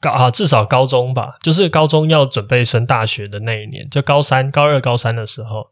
[0.01, 5.69] 高啊，至少高中吧，就是高中要准备升大学的那一年，就高三、高二、高三的时候，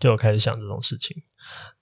[0.00, 1.14] 就有开始想这种事情。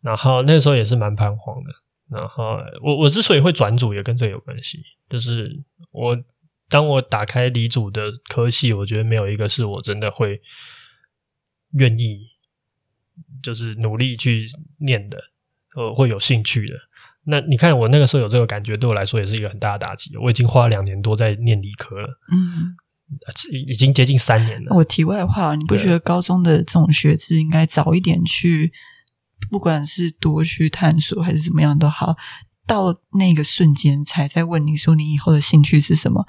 [0.03, 1.71] 然后那个时候也是蛮彷徨的。
[2.11, 6.19] 然后我我之所以会转组，也跟这有关系，就是我。
[6.75, 10.41] 当我打开理组的科系，我觉得没有一个是我真的会
[11.75, 12.23] 愿意，
[13.41, 15.17] 就是努力去念的，
[15.77, 16.75] 呃，会有兴趣的。
[17.27, 20.17] 那你看，我那个时候有这个感觉，对我来说也是一个很大的打击。
[20.17, 22.75] 我已经花了两年多在念理科了，嗯，
[23.69, 24.75] 已经接近三年了。
[24.75, 28.73] 我题外话，你不觉得高中的这种学制应该早一点去，
[29.49, 32.17] 不管是多去探索还是怎么样都好，
[32.67, 36.27] 到那个瞬间才在问你说你以后的兴趣是什么？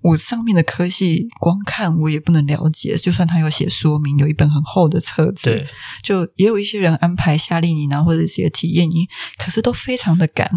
[0.00, 5.66] 我上面的科系光看我也不能了解，就算他有写说明，有一本很厚的册子，
[6.04, 9.06] 就也有一些人安排夏令营啊，或者一些体验营，
[9.38, 10.48] 可是都非常的赶，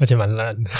[0.00, 0.70] 而且蛮烂的。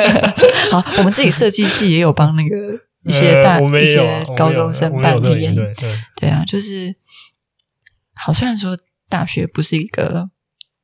[0.72, 2.56] 好，我们自己设计系也有帮那个
[3.04, 6.94] 一些大、呃、一些高中生办体验营，对对，对啊，就是
[8.14, 8.32] 好。
[8.32, 8.76] 虽然说
[9.10, 10.30] 大学不是一个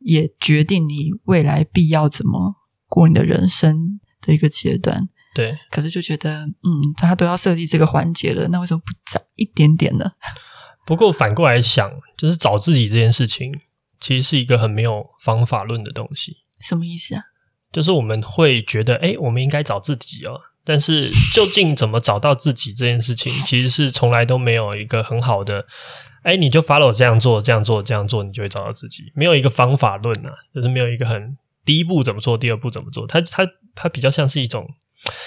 [0.00, 5.08] 也决定你未来必要怎么过你的人生的一个阶段。
[5.34, 10.12] 对，可是就觉得，嗯，他都要设计这个环节了，那为什么不早一点点呢？
[10.84, 13.52] 不过反过来想，就是找自己这件事情，
[14.00, 16.38] 其实是一个很没有方法论的东西。
[16.60, 17.22] 什么意思啊？
[17.70, 20.40] 就是我们会觉得，哎，我们应该找自己哦。
[20.64, 25.66] 但是究竟怎么找到自己这件事情，其实是从来都没有一个很好的，
[26.22, 29.04] 哎，你就 follow 这样做，这样做，这样做，你就会找到自己。
[29.14, 34.66] 没有一个方法论啊，就是没有一个很第一步怎么做，第二步怎么做，它它它比较像是一种。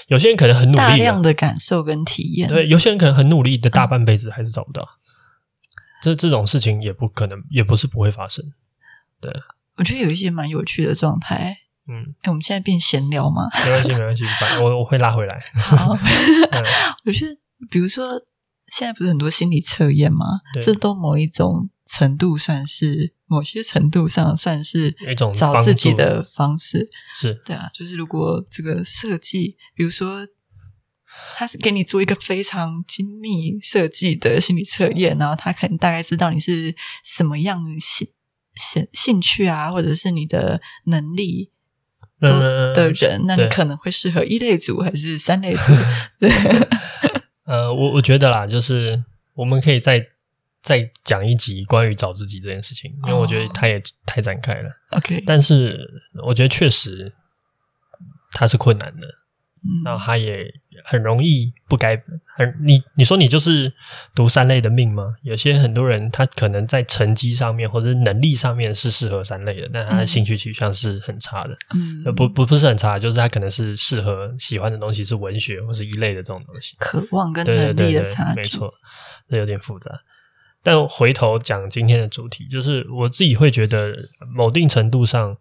[0.08, 2.50] 有些人可能很努力，大量的感受跟体验。
[2.50, 4.82] 对，有些人可能很努力的大半辈子还是找不到。
[4.82, 4.92] 嗯、
[6.02, 8.44] 这这种事情也不可能，也不是不会发生。
[9.20, 9.32] 对，
[9.78, 11.58] 我觉得有一些蛮有趣的状态。
[11.88, 13.50] 嗯，哎，我们现在变闲聊吗？
[13.64, 14.24] 没关系，没关系，
[14.62, 15.44] 我我会拉回来。
[15.56, 15.94] 好，
[16.52, 16.64] 嗯、
[17.06, 17.38] 我觉得，
[17.70, 18.22] 比如说，
[18.68, 20.42] 现在不是很多心理测验吗？
[20.62, 23.14] 这都某一种程度算是。
[23.32, 27.70] 某些程度上算是一种找自己的方式，是对啊。
[27.74, 30.28] 就是如果这个设计，比如说
[31.38, 36.76] 他是给你做一个非常精密设计的心理测验，然后他可能大概知道你是
[37.06, 38.06] 什么样兴
[38.56, 41.52] 兴兴趣啊，或者是你的能力
[42.20, 45.72] 的的人，嗯、那你可能会适合一类组还是三类组？
[46.20, 46.30] 对
[47.48, 50.06] 呃，我我觉得啦，就是我们可以在。
[50.62, 54.70] 再讲一集关于找自己这件事情，因为我觉得它也太展开了。
[54.92, 55.80] Oh, OK，但是
[56.24, 57.12] 我觉得确实
[58.32, 60.46] 它是困难的，嗯，然后它也
[60.86, 61.96] 很容易不该
[62.38, 63.74] 很你你说你就是
[64.16, 65.16] 读三类的命吗？
[65.24, 71.58] 有些很多人他可能在成绩上面或者能力上面是适合三类的，但他的兴趣取向是很差的。
[71.74, 76.76] 嗯，不不不是很差，就是他可能是适合喜欢的东西是文学或是一类的这种东西。
[76.80, 78.72] 渴望跟能力的差距，没错，
[79.28, 79.92] 这有点复杂。
[80.64, 83.96] 但回头讲今天的主题，就是我自己会觉得，
[84.36, 85.36] 某定程度上，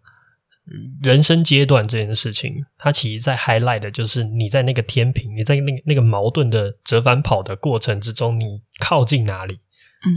[1.01, 9.55] 人生阶段这件事情，它其实在 highlight 的就是你在那个天平，你在那个那个矛盾的折返跑的过程之中，你靠近哪里？
[10.05, 10.09] 嗯，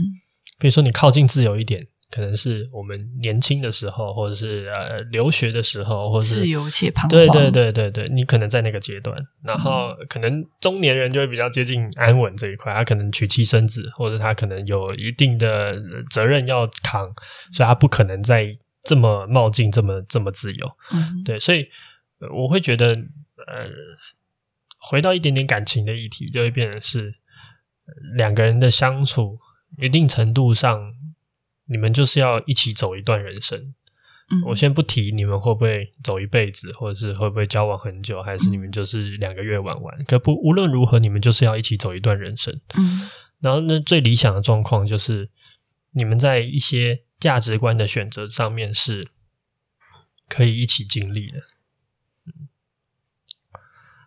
[0.59, 1.87] 比如说你靠近自由一点。
[2.11, 7.09] 可能是我们年轻的时候，或者是呃留学的时候，或者是自由且彷徨。
[7.09, 15.75] 对对对对对，你可能在那个阶段，然后可能中年人就会比较接近安稳这一块，他可能娶妻生子，或者他可能有一定的
[16.11, 17.11] 责任要扛，
[17.51, 20.71] 所以他不可能再这么冒进，这么这么自由。
[20.93, 21.67] 嗯，对，所以
[22.31, 23.67] 我会觉得，呃，
[24.79, 27.15] 回到一点点感情的议题，就会变成是
[28.15, 29.39] 两个人的相处，
[29.81, 30.93] 一定程度上。
[31.65, 33.73] 你们就是要一起走一段人生。
[34.31, 40.03] 嗯，我先不提你们会不会走一辈子，或者是会不会交往很久，还是你们就是两个月玩玩。
[40.05, 42.59] 可不，无论如何，你们就是要一起走一段人生。
[42.75, 43.07] 嗯，
[43.39, 45.29] 然后呢，最理想的状况就是
[45.91, 49.09] 你们在一些价值观的选择上面是
[50.27, 51.37] 可以一起经历的。
[52.25, 52.49] 嗯，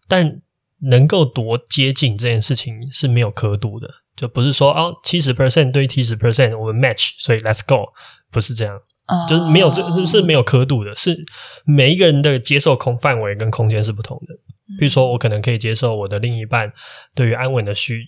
[0.08, 0.42] 但
[0.82, 3.88] 能够多接近这件事情是没有刻度的。
[4.16, 7.86] 就不是说哦，七十 percent 对于七十 percent 我们 match，所以 let's go，
[8.32, 8.76] 不是这样
[9.28, 11.16] 就是没有这是没有刻度的，是
[11.64, 14.34] 每一个人的接受空范围跟空间是不同的。
[14.78, 16.70] 比如说，我可能可以接受我的另一半
[17.14, 18.06] 对于安稳的需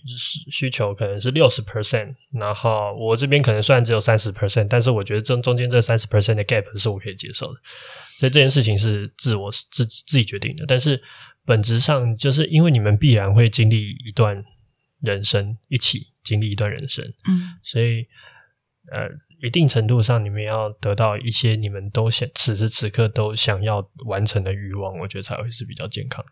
[0.51, 7.53] 需求可能是六十 percent，然后我这边可能虽然只有三十 percent，但是我觉得这中间这三十 percent 的 gap 是我可以接受的。
[8.19, 11.01] 所以这件事情是自我自自己决定的，但是
[11.45, 14.43] 本质上就是因为你们必然会经历一段。
[15.01, 18.03] 人生一起经历一段人生，嗯，所以
[18.91, 19.09] 呃，
[19.41, 26.31] 一定程度上，你们要得到一些你们都想此时此刻都想要完成的欲望，我觉得才会是比较健康的。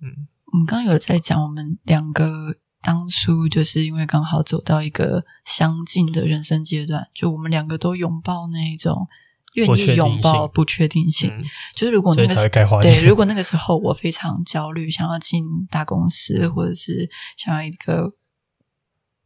[0.00, 9.06] 嗯，我们刚刚有在讲，我们两个当初就是因为刚好走到一个相近的人生阶段，就我们两个都拥抱那一种。
[9.54, 11.44] 愿意拥抱不确定性，嗯、
[11.76, 12.34] 就是如果那个
[12.80, 18.12] 对，如果那个时候我非常焦虑，想要进大公司，或者是想要一个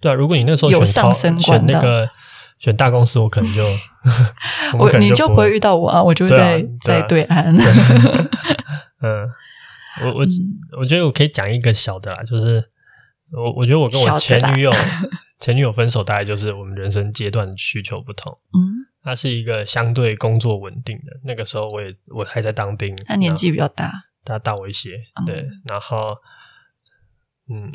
[0.00, 2.10] 对啊，如果你那时候有上升选那个
[2.58, 3.64] 选大公司，我可能就
[4.76, 7.54] 我你就不会遇到我啊，我就会在在对岸。
[9.02, 9.30] 嗯，
[10.02, 10.26] 我我
[10.80, 12.64] 我觉得我可以讲一个小的啦，就是
[13.30, 14.72] 我我觉得我跟我前女友
[15.38, 18.36] 前女友分手，大概就是我们人生阶段需求不同。
[18.58, 18.86] 嗯。
[19.07, 23.92] 他是一个相对工作稳定的，那个时候我也我还在当兵，他年纪比较大，
[24.25, 26.16] 他大我一些，对，嗯、然后，
[27.49, 27.71] 嗯，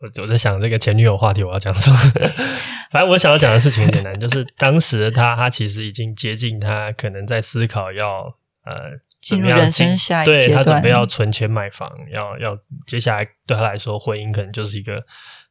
[0.00, 1.96] 我我在想这个前女友话题我要讲什么，
[2.92, 8.24] 反正我想要讲的事情很简单，就是当时他，他其实已经接近他可能在思考要
[8.66, 12.54] 呃进入人生下一阶段，对，他准备要存钱买房，要要
[12.86, 15.02] 接下来对他来说婚姻可能就是一个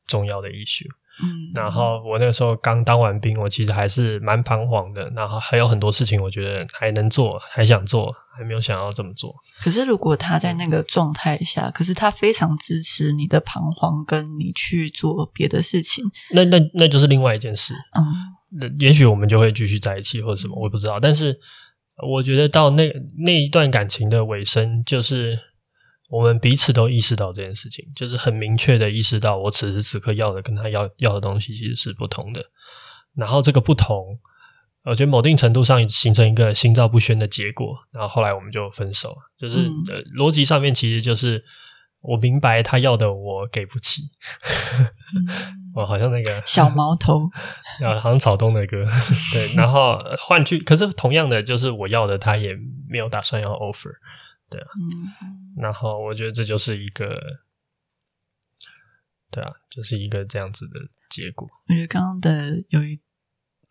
[0.05, 0.85] 重要的 issue。
[1.21, 5.09] 嗯，然后我那个时候刚当完兵，我其实还是蛮彷徨的。
[5.15, 9.35] 然后还有很多事情，我觉得还能做，还想做，还没有想要这么做。
[9.59, 17.73] 可是如果他在那个状态下，可是他非常支持你的彷徨，跟你去做别的事情，那那那就是另外一件事。
[17.73, 18.03] 嗯，
[18.59, 20.99] 那也许我们就会继续在一起，或者什么，我也不知道。
[20.99, 21.37] 但是
[22.07, 25.48] 我觉得到那那一段感情的尾声，就是。
[26.09, 32.43] 我们彼此都意识到这件事情，就是很明确的意识到，我此时此刻要的跟他要要的东西其实是不同的。
[33.15, 34.17] 然后这个不同，
[34.85, 37.77] 我觉得某定程度上形成一个心照不宣的结果。
[37.93, 41.43] 然后后来我们就分手，就是、嗯、呃逻辑上面其实就是
[42.01, 44.01] 我明白他要的我给不起。
[45.75, 47.29] 我、嗯、 好像那个 小毛头，
[48.01, 48.83] 好像草东的歌。
[49.33, 52.55] 对，然后换句，可是同样的，就是我要的他也
[52.89, 53.91] 没有打算要 offer。
[54.49, 57.19] 对啊，嗯，然后我觉得这就是一个，
[59.29, 61.47] 对啊，就是一个这样子的结果。
[61.67, 62.99] 我觉得刚刚的有一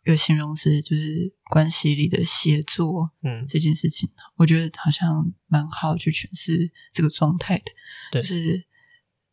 [0.04, 7.72] 个形容词，就是关系里的协作，嗯，这件事情，我觉得好像蛮好去诠释这个状态的，
[8.12, 8.66] 对，就是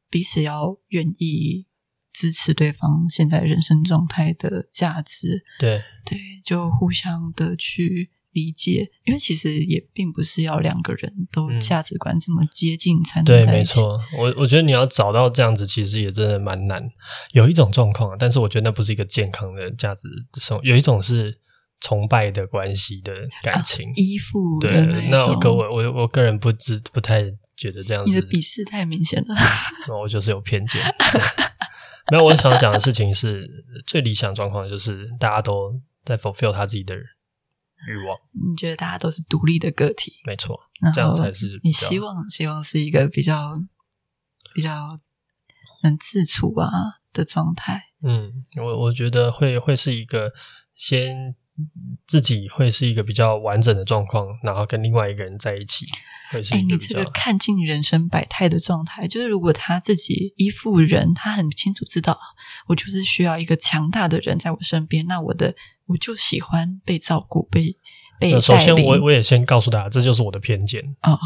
[0.10, 1.68] 彼此要愿意
[2.12, 8.12] 支持对方现在人生状态的价值，对，对，就互相的去。
[8.36, 13.26] 理解，因为其实也并不是要两个人都价值观这么接近才能。
[13.26, 16.78] 对，没错，我我觉得你要找到这样子，其实也真的蛮难。
[17.32, 20.10] 有一种状况啊，但是我觉得那不是一个健康的价值
[20.40, 20.64] 生活。
[20.66, 21.40] 有一种是
[21.80, 24.86] 崇拜的关系的感情，啊、依附的对。
[25.10, 27.24] 那那我个我我我个人不知不太
[27.56, 28.12] 觉得这样子。
[28.12, 29.34] 你的鄙视太明显了。
[29.88, 30.82] 那我就是有偏见。
[32.12, 33.50] 没有，我想讲的事情是
[33.88, 37.04] 最理想状况，就是大家都在 fulfill 他自己的人。
[37.88, 40.14] 欲望，你觉得大家都是独立的个体？
[40.26, 40.60] 没错，
[40.94, 43.54] 这样才是你希望希望是一个比较
[44.54, 45.00] 比较
[45.84, 46.70] 能自处啊
[47.14, 47.84] 的状态。
[48.02, 50.34] 嗯，我我觉得会会是一个
[50.74, 51.36] 先
[52.08, 55.86] 自己会是一个比较完整的状况，然后跟另外一个人在一起。
[56.32, 62.18] 哎，你这个看尽人生百态的状态，就是如果他自己依附人，他很清楚知道，
[62.68, 65.54] 我就是需要一个强大的人在我身边，那我的
[65.88, 67.76] 我就喜欢被照顾，被
[68.20, 68.42] 被。
[68.42, 70.82] 首先我，我我也先告诉大家，这就是我的偏见。
[71.04, 71.20] 哦，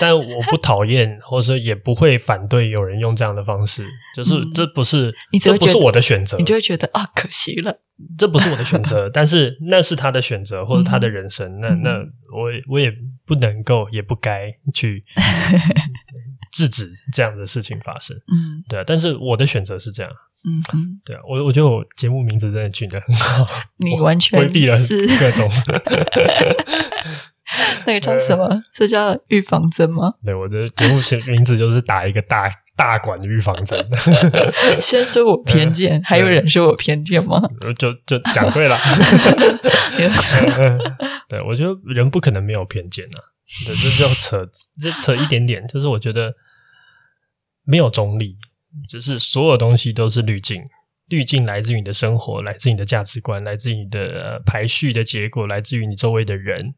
[0.00, 3.86] 但我不讨厌，或者说也不会反对有人用这样的方式，
[4.16, 7.80] 就是、嗯、这不是，你这不是我的选择，你就会觉得啊，可惜了，
[8.16, 11.98] 这不是我的选择，但是那是他的选择或者他的人生，嗯、那那
[12.32, 12.92] 我我也
[13.28, 15.04] 不能够，也不该去
[16.50, 18.16] 制止这样的事情发生。
[18.32, 20.10] 嗯，对啊，但是我的选择是这样。
[20.44, 24.74] 嗯哼，对啊，我我觉得我节目名字真的取得很好，你完全规避了
[25.20, 25.50] 各种。
[27.86, 28.62] 那个叫什么？
[28.72, 30.14] 这叫预防针吗？
[30.24, 31.00] 对，我的节目
[31.32, 32.48] 名字就是打一个大
[32.78, 33.84] 大管的预防针。
[34.78, 37.40] 先说我偏见，还有人说我偏见吗？
[37.76, 38.78] 就就讲对了。
[41.28, 43.18] 对，我觉得人不可能没有偏见啊。
[43.66, 44.48] 对，这就扯，
[44.80, 46.32] 这扯一点点，就是我觉得
[47.64, 48.38] 没有中立。
[48.88, 50.62] 就是所有东西都是滤镜，
[51.08, 56.74] 滤镜来自于你的生活，来自于你的价值观，来自于你的呃排序的结果，来自于你周围的人，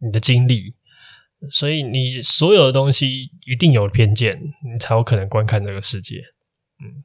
[0.00, 0.74] 你的经历。
[1.50, 6.16] 所以你所有的东西一定有偏见，你才有可能观看这个世界。
[6.80, 7.04] 嗯，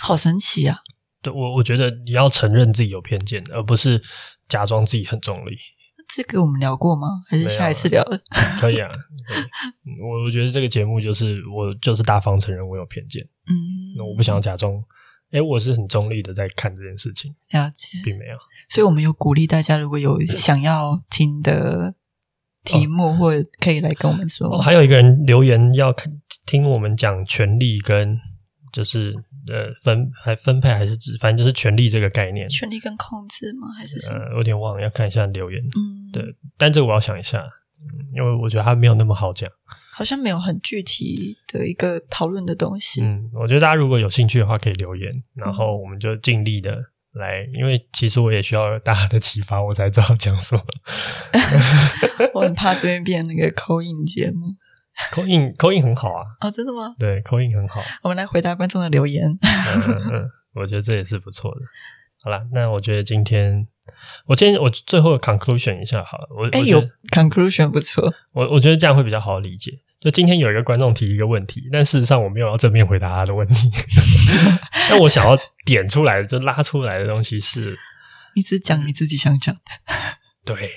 [0.00, 0.78] 好神奇啊！
[1.20, 4.02] 对，我我觉得你要承认自己有偏见，而不是
[4.48, 5.56] 假装自己很中立。
[6.14, 7.22] 这个我们聊过吗？
[7.28, 8.04] 还是下一次聊？
[8.60, 8.90] 可以啊，
[10.02, 13.54] 我我觉得这个节目就是我就是大方承认我有偏见，嗯，
[13.96, 14.74] 那我不想假装，
[15.30, 18.36] 哎，我是很中立的在看这件事情，了解，并没有。
[18.68, 21.94] 所以我们有鼓励大家，如果有想要听的
[22.64, 24.48] 题目，哦、或者可以来跟我们说。
[24.48, 26.12] 哦、还有一个人留言要看
[26.46, 28.18] 听我们讲权力跟
[28.72, 29.14] 就是。
[29.48, 32.48] 呃，分还分配还是指，反正就是权力这个概念。
[32.48, 33.66] 权力跟控制吗？
[33.76, 34.16] 还是什么？
[34.16, 35.60] 呃，有点忘了，要看一下留言。
[35.60, 36.22] 嗯，对，
[36.56, 39.50] 但这个我要想一下，嗯，因为我觉得它没有那么好讲。
[39.92, 43.02] 好像没有很具体的一个讨论的东西。
[43.02, 46.80] 嗯，我觉得大家如果有兴趣的话，可以留言，然后我们就尽力的
[47.14, 50.62] 来，因为其实我也需要大家的启发，我才知道讲什么。
[52.34, 54.54] 我很怕这边变那个 call in 节目。
[55.10, 56.22] 口音口音很好啊！
[56.40, 56.94] 哦，真的吗？
[56.98, 57.82] 对，口音很好。
[58.02, 59.26] 我们来回答观众的留言。
[59.26, 61.60] 嗯 嗯，我觉得这也是不错的。
[62.22, 63.66] 好啦，那我觉得今天
[64.26, 66.28] 我今天我最后 conclusion 一下好了。
[66.36, 68.12] 我哎有 conclusion 不错。
[68.32, 69.72] 我我觉得这样会比较好理解。
[70.02, 73.70] 就今天有一个观众提一个问题，但事实上我没有要正面回答他的问题。
[74.90, 77.78] 但我想要点出来就拉出来的东西是，
[78.34, 79.60] 你只讲你自己想讲的。
[80.44, 80.72] 对。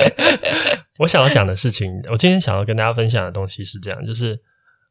[0.98, 4.38] 我想要讲的事情，我今天想要跟大家分享的东西是这样，就是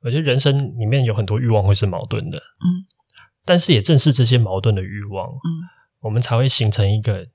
[0.03, 2.85] 我觉得人生里面有很多欲望会是矛盾的，嗯，
[3.45, 5.49] 但是也正是这些矛盾的欲望，嗯，
[6.01, 7.25] 我们才会形成一个，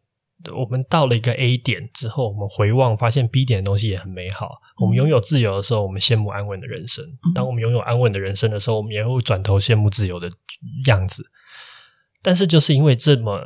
[0.53, 4.51] 我们到了一个 A 点之后，我们回望发现 B 点的东西也很美好。
[4.81, 10.31] 我们拥有自由的时候，我们羡慕安稳的人生；当我们拥有安稳的人生的时候，我们也会转头羡慕自由的
[10.87, 11.25] 样子。
[12.23, 13.41] 但是就是因为这么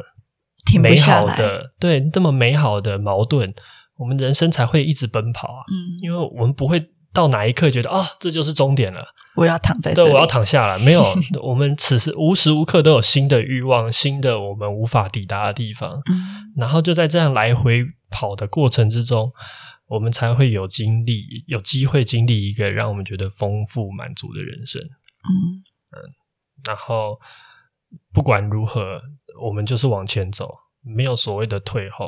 [0.80, 3.52] 美好的，对，这么美好的矛盾。
[3.96, 6.78] 我们人生才会一直奔跑啊，嗯，因为我们不会
[7.12, 9.04] 到哪一刻觉得啊，这就是终点了，
[9.36, 10.78] 我要躺在这里，对，我要躺下了。
[10.80, 11.02] 没有，
[11.42, 19.32] 我们此时无时无刻都有新的欲望，新的我们无法抵达的地方，嗯，然后就在这样来回跑的过程之中，
[19.86, 25.32] 我们才会有经历，有机会经历一个让我们觉得丰富满足的人生，嗯。
[25.90, 25.96] 嗯，
[26.64, 27.18] 然后
[28.12, 29.00] 不管如何，
[29.40, 32.06] 我们就是往前走，没有所谓的退后。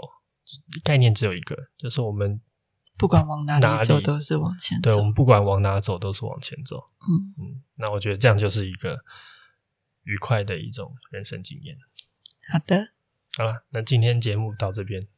[0.83, 2.41] 概念只有一个，就是我们
[3.01, 4.91] 不管往哪里走都是往前走。
[4.91, 6.85] 对，我们不管往哪走都是往前走。
[7.01, 8.99] 嗯嗯，那我觉得这样就是一个
[10.03, 11.77] 愉快的一种人生经验。
[12.53, 12.89] 好的，
[13.39, 15.09] 好了，那今天节目到这边。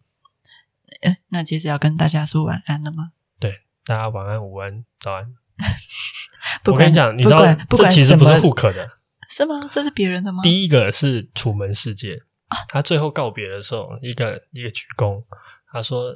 [1.03, 3.13] 呃，那接着要跟大家说晚安了吗？
[3.41, 5.35] 对，大家晚安、午安、早安。
[6.63, 8.89] 不我跟你讲，你知道不管这其实不是互可的，
[9.29, 9.69] 是吗？
[9.69, 10.43] 这是别人的吗？
[10.45, 12.23] 第一个是楚门世界。
[12.69, 15.25] 他最后告别的时候，一个一个鞠躬，
[15.73, 16.13] 他说：“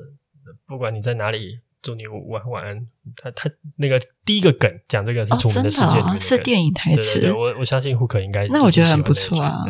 [0.66, 2.86] 不管你在哪里，祝你晚晚安。”
[3.16, 5.86] 他他那个第一个梗讲这个是《楚门的世界》
[6.20, 7.20] 是电影台词。
[7.20, 9.64] 对对对，我我相信胡可应该那我觉得很不错啊，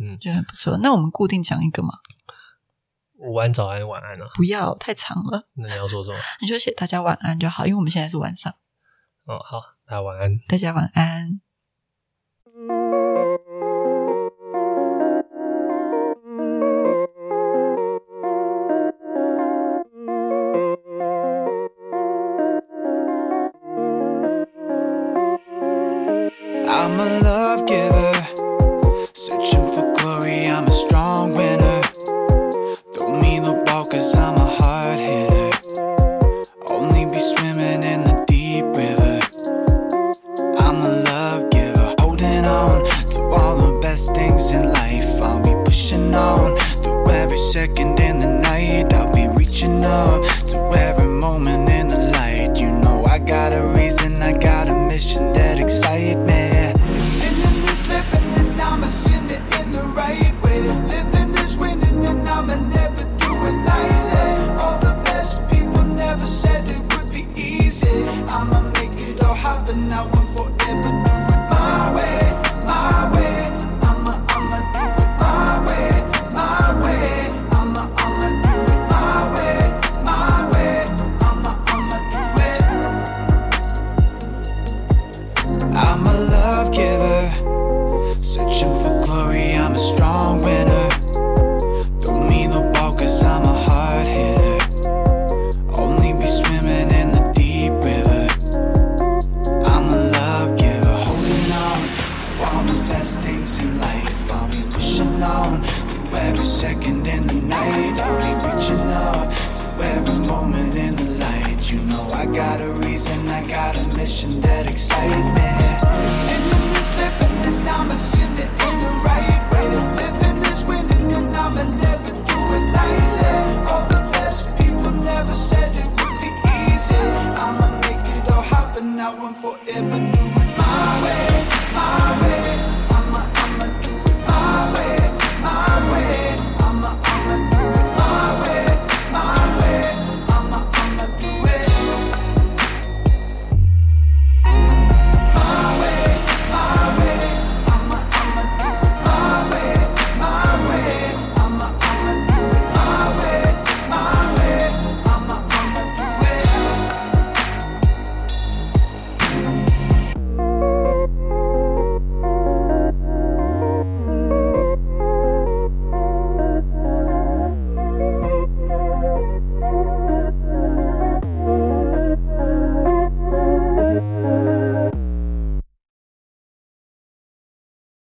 [0.00, 0.78] 嗯，觉得很不错。
[0.78, 1.94] 那我们固定讲一个嘛？
[3.18, 4.26] 午安、早安、晚安啊！
[4.34, 5.46] 不要太长了。
[5.54, 6.18] 那你要说什么？
[6.42, 8.52] 你就写大家晚安就好，因为我们现在是晚上。
[9.26, 10.38] 哦，好，大家晚安。
[10.48, 11.40] 大家晚安。